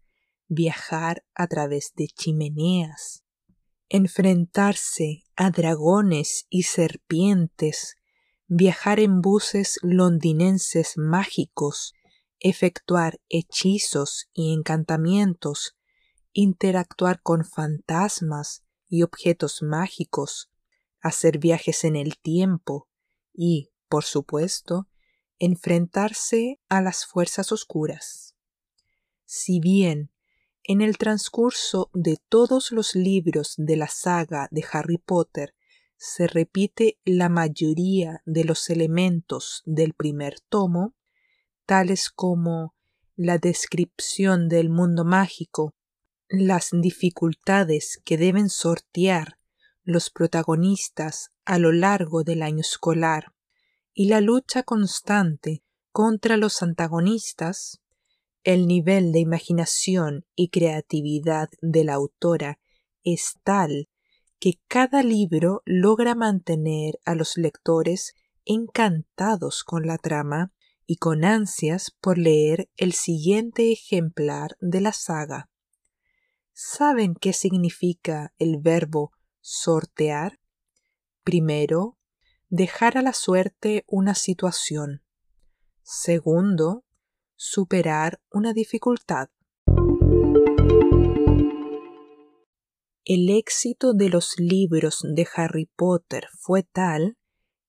viajar 0.48 1.24
a 1.34 1.46
través 1.46 1.92
de 1.96 2.06
chimeneas, 2.06 3.24
enfrentarse 3.88 5.24
a 5.36 5.50
dragones 5.50 6.46
y 6.48 6.64
serpientes, 6.64 7.96
viajar 8.46 9.00
en 9.00 9.20
buses 9.20 9.78
londinenses 9.82 10.94
mágicos, 10.96 11.94
efectuar 12.38 13.20
hechizos 13.28 14.28
y 14.32 14.52
encantamientos, 14.52 15.75
interactuar 16.36 17.22
con 17.22 17.46
fantasmas 17.46 18.62
y 18.90 19.02
objetos 19.02 19.62
mágicos, 19.62 20.50
hacer 21.00 21.38
viajes 21.38 21.82
en 21.82 21.96
el 21.96 22.18
tiempo 22.18 22.88
y, 23.32 23.70
por 23.88 24.04
supuesto, 24.04 24.86
enfrentarse 25.38 26.60
a 26.68 26.82
las 26.82 27.06
fuerzas 27.06 27.52
oscuras. 27.52 28.36
Si 29.24 29.60
bien 29.60 30.10
en 30.62 30.82
el 30.82 30.98
transcurso 30.98 31.90
de 31.94 32.18
todos 32.28 32.70
los 32.70 32.94
libros 32.94 33.54
de 33.56 33.76
la 33.76 33.88
saga 33.88 34.48
de 34.50 34.62
Harry 34.70 34.98
Potter 34.98 35.54
se 35.96 36.26
repite 36.26 36.98
la 37.06 37.30
mayoría 37.30 38.20
de 38.26 38.44
los 38.44 38.68
elementos 38.68 39.62
del 39.64 39.94
primer 39.94 40.40
tomo, 40.40 40.94
tales 41.64 42.10
como 42.10 42.74
la 43.16 43.38
descripción 43.38 44.50
del 44.50 44.68
mundo 44.68 45.06
mágico, 45.06 45.75
las 46.28 46.70
dificultades 46.72 48.00
que 48.04 48.16
deben 48.16 48.48
sortear 48.48 49.38
los 49.84 50.10
protagonistas 50.10 51.30
a 51.44 51.58
lo 51.58 51.72
largo 51.72 52.24
del 52.24 52.42
año 52.42 52.60
escolar 52.60 53.32
y 53.94 54.06
la 54.06 54.20
lucha 54.20 54.62
constante 54.62 55.62
contra 55.92 56.36
los 56.36 56.62
antagonistas, 56.62 57.80
el 58.44 58.66
nivel 58.66 59.12
de 59.12 59.20
imaginación 59.20 60.26
y 60.34 60.50
creatividad 60.50 61.48
de 61.62 61.84
la 61.84 61.94
autora 61.94 62.58
es 63.02 63.36
tal 63.44 63.88
que 64.38 64.60
cada 64.68 65.02
libro 65.02 65.62
logra 65.64 66.14
mantener 66.14 66.98
a 67.04 67.14
los 67.14 67.38
lectores 67.38 68.14
encantados 68.44 69.64
con 69.64 69.86
la 69.86 69.96
trama 69.96 70.52
y 70.86 70.96
con 70.96 71.24
ansias 71.24 71.90
por 72.00 72.18
leer 72.18 72.68
el 72.76 72.92
siguiente 72.92 73.72
ejemplar 73.72 74.56
de 74.60 74.80
la 74.80 74.92
saga. 74.92 75.48
¿Saben 76.58 77.16
qué 77.20 77.34
significa 77.34 78.32
el 78.38 78.56
verbo 78.56 79.12
sortear? 79.42 80.40
Primero, 81.22 81.98
dejar 82.48 82.96
a 82.96 83.02
la 83.02 83.12
suerte 83.12 83.84
una 83.86 84.14
situación. 84.14 85.02
Segundo, 85.82 86.86
superar 87.34 88.22
una 88.30 88.54
dificultad. 88.54 89.28
El 93.04 93.28
éxito 93.28 93.92
de 93.92 94.08
los 94.08 94.38
libros 94.38 95.00
de 95.02 95.28
Harry 95.36 95.70
Potter 95.76 96.26
fue 96.38 96.62
tal 96.62 97.18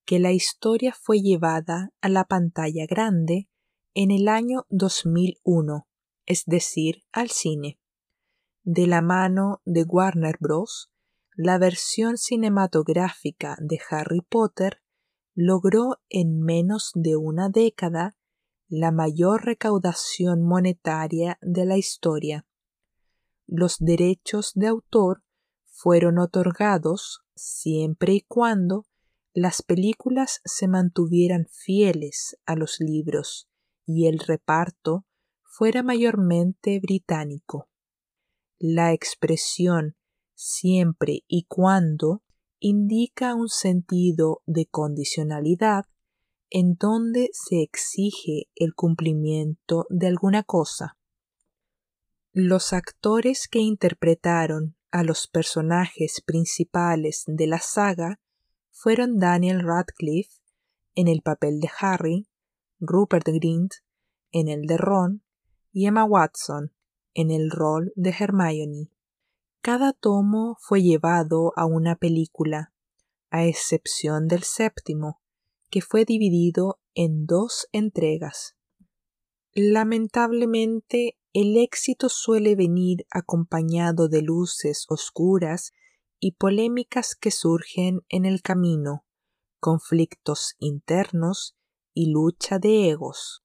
que 0.06 0.19
la 0.19 0.32
historia 0.32 0.95
fue 0.97 1.19
llevada 1.19 1.91
a 2.00 2.08
la 2.08 2.23
pantalla 2.23 2.86
grande 2.86 3.50
en 3.93 4.12
el 4.12 4.30
año 4.30 4.65
2001, 4.69 5.89
es 6.26 6.45
decir, 6.45 7.04
al 7.12 7.30
cine. 7.32 7.82
De 8.69 8.86
la 8.86 9.01
mano 9.01 9.62
de 9.63 9.84
Warner 9.84 10.36
Bros., 10.41 10.91
la 11.38 11.58
versión 11.58 12.17
cinematográfica 12.17 13.56
de 13.62 13.80
Harry 13.89 14.19
Potter 14.19 14.82
logró 15.36 16.01
en 16.10 16.41
menos 16.41 16.91
de 16.93 17.15
una 17.15 17.47
década 17.47 18.17
la 18.67 18.91
mayor 18.91 19.45
recaudación 19.45 20.43
monetaria 20.43 21.39
de 21.41 21.63
la 21.63 21.77
historia. 21.77 22.45
Los 23.45 23.77
derechos 23.80 24.51
de 24.53 24.67
autor 24.67 25.23
fueron 25.63 26.19
otorgados 26.19 27.21
siempre 27.36 28.15
y 28.15 28.21
cuando 28.27 28.86
las 29.34 29.62
películas 29.62 30.41
se 30.43 30.67
mantuvieran 30.67 31.47
fieles 31.49 32.38
a 32.45 32.58
los 32.58 32.82
libros 32.82 33.47
y 33.86 34.08
el 34.08 34.19
reparto 34.19 35.06
fuera 35.41 35.84
mayormente 35.84 36.82
británico. 36.82 37.69
La 38.59 38.91
expresión 38.91 39.95
siempre 40.33 41.23
y 41.27 41.43
cuando 41.43 42.23
indica 42.59 43.35
un 43.35 43.49
sentido 43.49 44.41
de 44.47 44.65
condicionalidad 44.65 45.85
en 46.49 46.75
donde 46.75 47.29
se 47.33 47.61
exige 47.61 48.49
el 48.55 48.73
cumplimiento 48.73 49.85
de 49.89 50.07
alguna 50.07 50.41
cosa. 50.41 50.97
Los 52.31 52.73
actores 52.73 53.47
que 53.47 53.59
interpretaron 53.59 54.75
a 54.89 55.03
los 55.03 55.27
personajes 55.27 56.21
principales 56.25 57.25
de 57.27 57.45
la 57.45 57.59
saga 57.59 58.19
fueron 58.71 59.19
Daniel 59.19 59.61
Radcliffe 59.61 60.41
en 60.95 61.07
el 61.07 61.21
papel 61.21 61.59
de 61.59 61.69
Harry, 61.79 62.27
Rupert 62.79 63.27
Grint 63.27 63.73
en 64.31 64.47
el 64.47 64.65
de 64.65 64.77
Ron 64.77 65.23
y 65.71 65.85
Emma 65.85 66.05
Watson 66.05 66.73
en 67.17 67.32
el 67.32 67.49
rol 67.49 67.91
de 67.95 68.12
Hermione. 68.12 68.91
Cada 69.62 69.91
tomo 69.91 70.56
fue 70.60 70.84
llevado 70.84 71.51
a 71.56 71.65
una 71.65 71.95
película, 71.95 72.73
a 73.32 73.43
excepción 73.45 74.27
del 74.27 74.43
séptimo, 74.43 75.19
que 75.71 75.82
fue 75.82 76.06
dividido 76.06 76.80
en 76.93 77.25
dos 77.25 77.67
entregas. 77.71 78.56
Lamentablemente, 79.53 81.17
el 81.34 81.58
éxito 81.58 82.08
suele 82.08 82.56
venir 82.56 83.08
acompañado 83.10 84.10
de 84.10 84.21
luces 84.21 84.86
oscuras 84.88 85.73
y 86.19 86.34
polémicas 86.34 87.15
que 87.15 87.32
surgen 87.32 88.01
en 88.10 88.25
el 88.25 88.43
camino, 88.43 89.06
conflictos 89.60 90.53
internos 90.60 91.58
y 91.95 92.12
lucha 92.12 92.60
de 92.60 92.89
egos. 92.91 93.43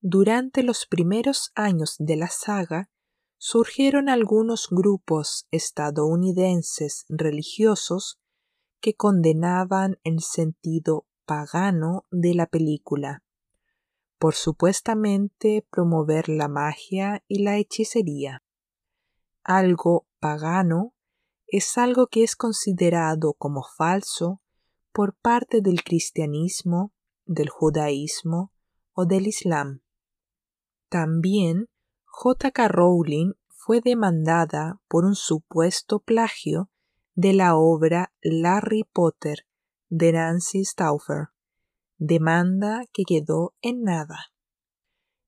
Durante 0.00 0.62
los 0.62 0.86
primeros 0.86 1.50
años 1.54 1.96
de 1.98 2.16
la 2.16 2.28
saga, 2.28 2.90
surgieron 3.36 4.08
algunos 4.08 4.68
grupos 4.70 5.46
estadounidenses 5.50 7.04
religiosos 7.08 8.20
que 8.80 8.94
condenaban 8.94 9.98
el 10.04 10.20
sentido 10.20 11.06
pagano 11.24 12.06
de 12.10 12.34
la 12.34 12.46
película 12.46 13.22
por 14.18 14.34
supuestamente 14.34 15.66
promover 15.70 16.28
la 16.28 16.48
magia 16.48 17.24
y 17.28 17.42
la 17.42 17.56
hechicería. 17.56 18.42
Algo 19.44 20.06
pagano 20.18 20.94
es 21.46 21.78
algo 21.78 22.08
que 22.08 22.24
es 22.24 22.36
considerado 22.36 23.34
como 23.34 23.62
falso 23.62 24.42
por 24.92 25.16
parte 25.16 25.60
del 25.60 25.84
cristianismo, 25.84 26.92
del 27.24 27.48
judaísmo 27.48 28.52
o 28.92 29.06
del 29.06 29.28
islam. 29.28 29.82
También 30.88 31.68
J.K. 32.04 32.68
Rowling 32.68 33.32
fue 33.48 33.80
demandada 33.80 34.80
por 34.88 35.04
un 35.04 35.14
supuesto 35.14 36.00
plagio 36.00 36.70
de 37.14 37.34
la 37.34 37.56
obra 37.56 38.12
Larry 38.22 38.84
Potter 38.84 39.46
de 39.90 40.12
Nancy 40.12 40.64
Stauffer, 40.64 41.28
demanda 41.98 42.84
que 42.92 43.04
quedó 43.04 43.54
en 43.60 43.82
nada. 43.82 44.32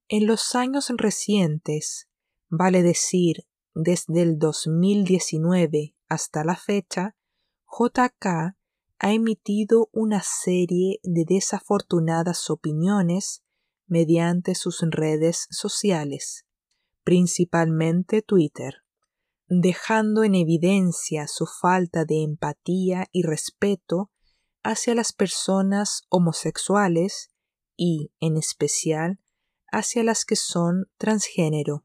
En 0.09 0.27
los 0.27 0.55
años 0.55 0.91
recientes, 0.97 2.09
vale 2.49 2.83
decir 2.83 3.47
desde 3.75 4.23
el 4.23 4.39
2019 4.39 5.95
hasta 6.09 6.45
la 6.45 6.57
fecha, 6.57 7.17
JK 7.67 8.27
ha 8.27 9.13
emitido 9.13 9.89
una 9.93 10.23
serie 10.23 11.01
de 11.03 11.25
desafortunadas 11.25 12.51
opiniones 12.51 13.43
mediante 13.91 14.55
sus 14.55 14.81
redes 14.89 15.49
sociales, 15.51 16.47
principalmente 17.03 18.23
Twitter, 18.23 18.85
dejando 19.49 20.23
en 20.23 20.37
evidencia 20.37 21.27
su 21.27 21.45
falta 21.47 22.05
de 22.05 22.23
empatía 22.23 23.09
y 23.11 23.23
respeto 23.23 24.13
hacia 24.63 24.95
las 24.95 25.13
personas 25.13 26.05
homosexuales 26.09 27.31
y, 27.77 28.13
en 28.21 28.37
especial, 28.37 29.19
hacia 29.73 30.05
las 30.05 30.25
que 30.25 30.37
son 30.37 30.87
transgénero. 30.97 31.85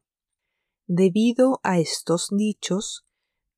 Debido 0.86 1.58
a 1.64 1.80
estos 1.80 2.28
dichos, 2.30 3.04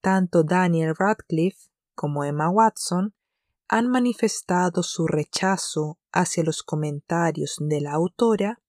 tanto 0.01 0.43
Daniel 0.43 0.95
Radcliffe 0.97 1.69
como 1.95 2.25
Emma 2.25 2.49
Watson 2.49 3.15
han 3.69 3.87
manifestado 3.87 4.83
su 4.83 5.07
rechazo 5.07 5.99
hacia 6.11 6.43
los 6.43 6.63
comentarios 6.63 7.57
de 7.61 7.83
la 7.83 7.93
autora, 7.93 8.63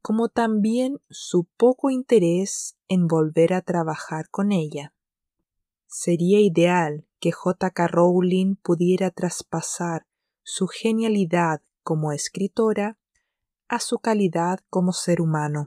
como 0.00 0.30
también 0.30 1.00
su 1.10 1.44
poco 1.56 1.90
interés 1.90 2.76
en 2.88 3.06
volver 3.08 3.52
a 3.52 3.60
trabajar 3.60 4.30
con 4.30 4.52
ella. 4.52 4.94
Sería 5.86 6.40
ideal 6.40 7.06
que 7.20 7.30
J.K. 7.30 7.88
Rowling 7.88 8.56
pudiera 8.56 9.10
traspasar 9.10 10.06
su 10.42 10.66
genialidad 10.66 11.60
como 11.82 12.12
escritora 12.12 12.98
a 13.68 13.80
su 13.80 13.98
calidad 13.98 14.60
como 14.70 14.92
ser 14.92 15.20
humano. 15.20 15.66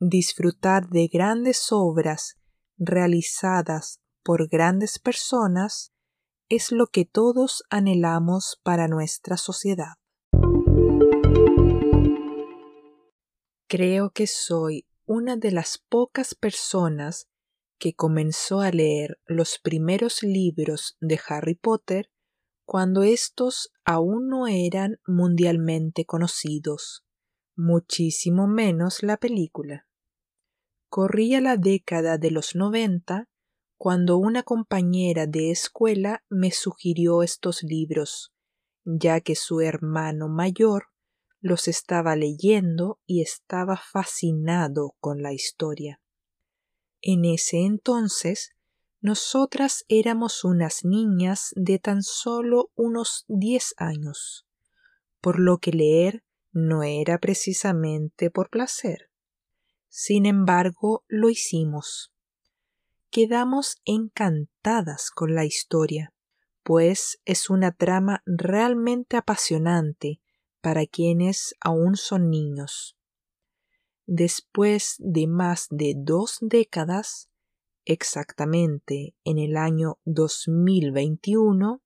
Disfrutar 0.00 0.88
de 0.88 1.06
grandes 1.06 1.70
obras 1.70 2.36
realizadas 2.78 4.00
por 4.24 4.48
grandes 4.48 4.98
personas 4.98 5.92
es 6.48 6.70
lo 6.70 6.86
que 6.86 7.04
todos 7.04 7.64
anhelamos 7.70 8.60
para 8.62 8.86
nuestra 8.86 9.36
sociedad. 9.36 9.94
Creo 13.68 14.10
que 14.10 14.26
soy 14.28 14.86
una 15.06 15.36
de 15.36 15.50
las 15.50 15.78
pocas 15.88 16.34
personas 16.34 17.28
que 17.78 17.94
comenzó 17.94 18.60
a 18.60 18.70
leer 18.70 19.18
los 19.26 19.58
primeros 19.58 20.22
libros 20.22 20.96
de 21.00 21.20
Harry 21.28 21.56
Potter 21.56 22.10
cuando 22.64 23.02
éstos 23.02 23.72
aún 23.84 24.28
no 24.28 24.46
eran 24.46 24.98
mundialmente 25.06 26.04
conocidos, 26.04 27.04
muchísimo 27.56 28.46
menos 28.46 29.02
la 29.02 29.16
película. 29.16 29.86
Corría 30.88 31.40
la 31.40 31.56
década 31.56 32.18
de 32.18 32.30
los 32.30 32.54
noventa 32.54 33.28
cuando 33.76 34.16
una 34.16 34.42
compañera 34.42 35.26
de 35.26 35.50
escuela 35.50 36.24
me 36.28 36.50
sugirió 36.50 37.22
estos 37.22 37.62
libros, 37.62 38.32
ya 38.84 39.20
que 39.20 39.34
su 39.34 39.60
hermano 39.60 40.28
mayor 40.28 40.88
los 41.40 41.68
estaba 41.68 42.16
leyendo 42.16 43.00
y 43.06 43.22
estaba 43.22 43.76
fascinado 43.76 44.96
con 44.98 45.22
la 45.22 45.32
historia. 45.32 46.00
En 47.02 47.24
ese 47.24 47.64
entonces 47.64 48.52
nosotras 49.00 49.84
éramos 49.88 50.42
unas 50.42 50.84
niñas 50.84 51.52
de 51.54 51.78
tan 51.78 52.02
solo 52.02 52.70
unos 52.74 53.24
diez 53.28 53.74
años, 53.76 54.46
por 55.20 55.38
lo 55.38 55.58
que 55.58 55.70
leer 55.72 56.24
no 56.50 56.82
era 56.82 57.18
precisamente 57.18 58.30
por 58.30 58.48
placer. 58.48 59.10
Sin 59.88 60.26
embargo, 60.26 61.04
lo 61.08 61.28
hicimos. 61.28 62.12
Quedamos 63.10 63.80
encantadas 63.84 65.10
con 65.10 65.34
la 65.34 65.44
historia, 65.44 66.12
pues 66.62 67.20
es 67.24 67.48
una 67.48 67.72
trama 67.72 68.22
realmente 68.26 69.16
apasionante 69.16 70.20
para 70.60 70.86
quienes 70.86 71.54
aún 71.60 71.96
son 71.96 72.30
niños. 72.30 72.96
Después 74.06 74.96
de 74.98 75.26
más 75.26 75.66
de 75.70 75.94
dos 75.96 76.38
décadas, 76.40 77.30
exactamente 77.84 79.14
en 79.24 79.38
el 79.38 79.56
año 79.56 79.98
2021, 80.04 81.82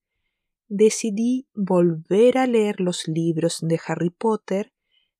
decidí 0.68 1.48
volver 1.52 2.38
a 2.38 2.46
leer 2.46 2.80
los 2.80 3.06
libros 3.06 3.58
de 3.60 3.80
Harry 3.86 4.10
Potter 4.10 4.72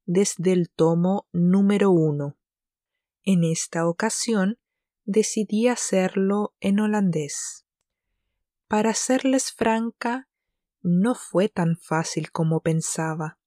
desde 0.06 0.52
el 0.52 0.70
tomo 0.70 1.28
número 1.32 1.90
uno. 1.90 2.38
En 3.22 3.44
esta 3.44 3.86
ocasión 3.86 4.58
decidí 5.04 5.68
hacerlo 5.68 6.54
en 6.60 6.80
holandés. 6.80 7.66
Para 8.68 8.94
serles 8.94 9.52
franca, 9.52 10.28
no 10.82 11.14
fue 11.14 11.48
tan 11.48 11.76
fácil 11.76 12.30
como 12.30 12.60
pensaba. 12.60 13.38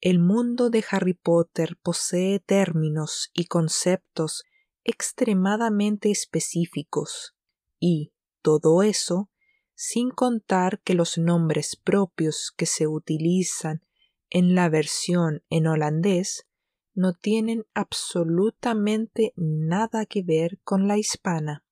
El 0.00 0.18
mundo 0.18 0.70
de 0.70 0.84
Harry 0.90 1.14
Potter 1.14 1.78
posee 1.82 2.40
términos 2.40 3.30
y 3.34 3.46
conceptos 3.46 4.44
extremadamente 4.84 6.10
específicos 6.10 7.36
y 7.78 8.12
todo 8.42 8.82
eso 8.82 9.30
sin 9.74 10.10
contar 10.10 10.80
que 10.82 10.94
los 10.94 11.18
nombres 11.18 11.76
propios 11.76 12.52
que 12.56 12.66
se 12.66 12.86
utilizan 12.86 13.84
en 14.30 14.54
la 14.54 14.68
versión 14.68 15.44
en 15.50 15.66
holandés 15.66 16.46
no 16.94 17.12
tienen 17.14 17.64
absolutamente 17.74 19.32
nada 19.36 20.06
que 20.06 20.22
ver 20.22 20.60
con 20.62 20.88
la 20.88 20.98
hispana. 20.98 21.64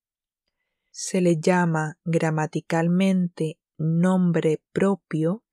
Se 0.90 1.20
le 1.20 1.38
llama 1.38 1.98
gramaticalmente 2.04 3.59
nombre 3.76 4.62
propio 4.72 5.44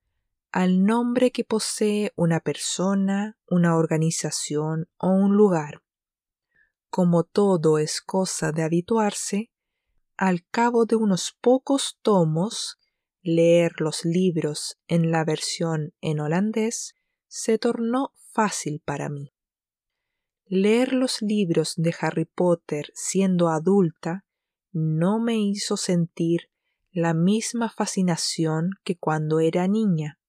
al 0.52 0.84
nombre 0.84 1.32
que 1.32 1.44
posee 1.44 2.14
una 2.16 2.40
persona, 2.40 3.38
una 3.48 3.76
organización 3.76 4.90
o 4.98 5.10
un 5.10 5.36
lugar. 5.36 5.84
Como 6.90 7.24
todo 7.24 7.78
es 7.78 8.02
cosa 8.02 8.52
de 8.52 8.64
habituarse, 8.64 9.52
al 10.16 10.46
cabo 10.50 10.86
de 10.86 10.96
unos 10.96 11.38
pocos 11.42 12.00
tomos, 12.02 12.80
leer 13.22 13.74
los 13.80 14.04
libros 14.04 14.80
en 14.88 15.12
la 15.12 15.24
versión 15.26 15.94
en 16.02 16.22
holandés 16.22 16.96
se 17.28 17.60
tornó 17.60 18.14
fácil 18.32 18.82
para 18.84 19.10
mí. 19.10 19.37
Leer 20.50 20.94
los 20.94 21.22
libros 21.22 21.74
de 21.76 21.94
Harry 22.00 22.24
Potter 22.24 22.86
siendo 22.94 23.50
adulta 23.50 24.24
no 24.72 25.20
me 25.20 25.38
hizo 25.38 25.76
sentir 25.76 26.44
la 26.90 27.14
misma 27.14 27.70
fascinación 27.70 28.70
que 28.86 28.98
cuando 28.98 29.42
era 29.42 29.68
niña. 29.68 30.22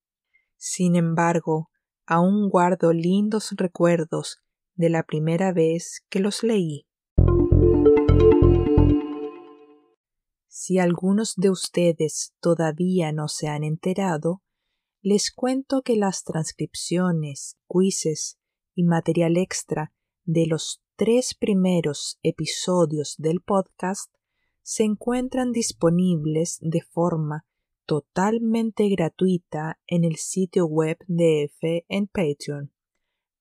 Sin 0.57 0.97
embargo, 0.97 1.71
aún 2.05 2.49
guardo 2.49 2.93
lindos 2.93 3.55
recuerdos 3.57 4.41
de 4.75 4.91
la 4.91 5.05
primera 5.05 5.53
vez 5.53 6.05
que 6.09 6.19
los 6.19 6.43
leí. 6.43 6.89
Si 10.49 10.81
algunos 10.81 11.37
de 11.37 11.51
ustedes 11.51 12.35
todavía 12.41 13.13
no 13.13 13.29
se 13.29 13.47
han 13.47 13.63
enterado, 13.63 14.43
les 15.01 15.31
cuento 15.31 15.83
que 15.83 15.95
las 15.95 16.25
transcripciones, 16.25 17.57
quizzes 17.69 18.37
y 18.75 18.83
material 18.83 19.37
extra 19.37 19.93
de 20.29 20.47
los 20.47 20.83
tres 20.97 21.35
primeros 21.35 22.19
episodios 22.23 23.15
del 23.17 23.41
podcast 23.41 24.13
se 24.63 24.85
encuentran 24.85 25.53
disponibles 25.53 26.59
de 26.61 26.83
forma 26.83 27.47
totalmente 27.87 28.91
gratuita 28.91 29.81
en 29.87 30.05
el 30.05 30.17
sitio 30.17 30.67
web 30.67 30.99
de 31.07 31.45
F 31.45 31.87
en 31.89 32.09
Patreon. 32.09 32.71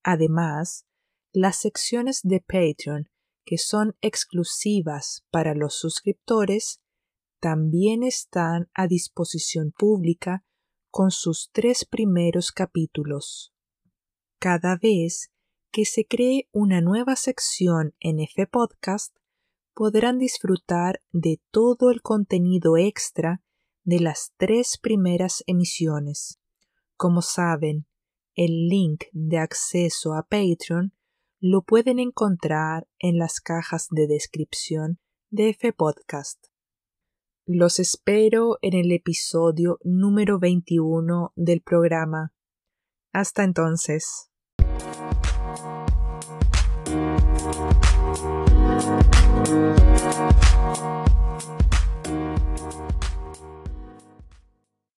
Además, 0.02 0.86
las 1.34 1.58
secciones 1.58 2.21
de 2.23 2.39
Patreon 2.39 3.10
que 3.43 3.58
son 3.58 3.97
exclusivas 4.00 5.26
para 5.30 5.56
los 5.56 5.78
suscriptores 5.78 6.80
también 7.41 8.04
están 8.04 8.69
a 8.73 8.88
disposición 8.88 9.73
pública 9.78 10.45
con 10.89 11.12
sus 11.12 11.50
tres 11.52 11.84
primeros 11.84 12.54
capítulos. 12.54 13.54
Cada 14.39 14.78
vez 14.82 15.32
que 15.77 15.85
se 15.85 16.07
cree 16.07 16.49
una 16.51 16.81
nueva 16.81 17.15
sección 17.15 17.93
en 17.99 18.19
F 18.19 18.47
Podcast, 18.47 19.15
podrán 19.75 20.17
disfrutar 20.17 21.03
de 21.11 21.39
todo 21.51 21.91
el 21.91 22.01
contenido 22.01 22.77
extra 22.77 23.43
de 23.83 23.99
las 23.99 24.33
tres 24.37 24.79
primeras 24.81 25.43
emisiones. 25.45 26.39
Como 26.95 27.21
saben, 27.21 27.85
el 28.33 28.69
link 28.69 29.03
de 29.11 29.37
acceso 29.37 30.15
a 30.15 30.23
Patreon 30.23 30.95
lo 31.39 31.61
pueden 31.61 31.99
encontrar 31.99 32.87
en 32.97 33.19
las 33.19 33.39
cajas 33.39 33.85
de 33.91 34.07
descripción 34.07 34.99
de 35.29 35.49
F 35.49 35.73
Podcast. 35.73 36.43
Los 37.45 37.77
espero 37.77 38.57
en 38.63 38.73
el 38.73 38.91
episodio 38.91 39.77
número 39.83 40.39
21 40.39 41.33
del 41.35 41.61
programa. 41.61 42.33
Hasta 43.13 43.43
entonces. 43.43 44.31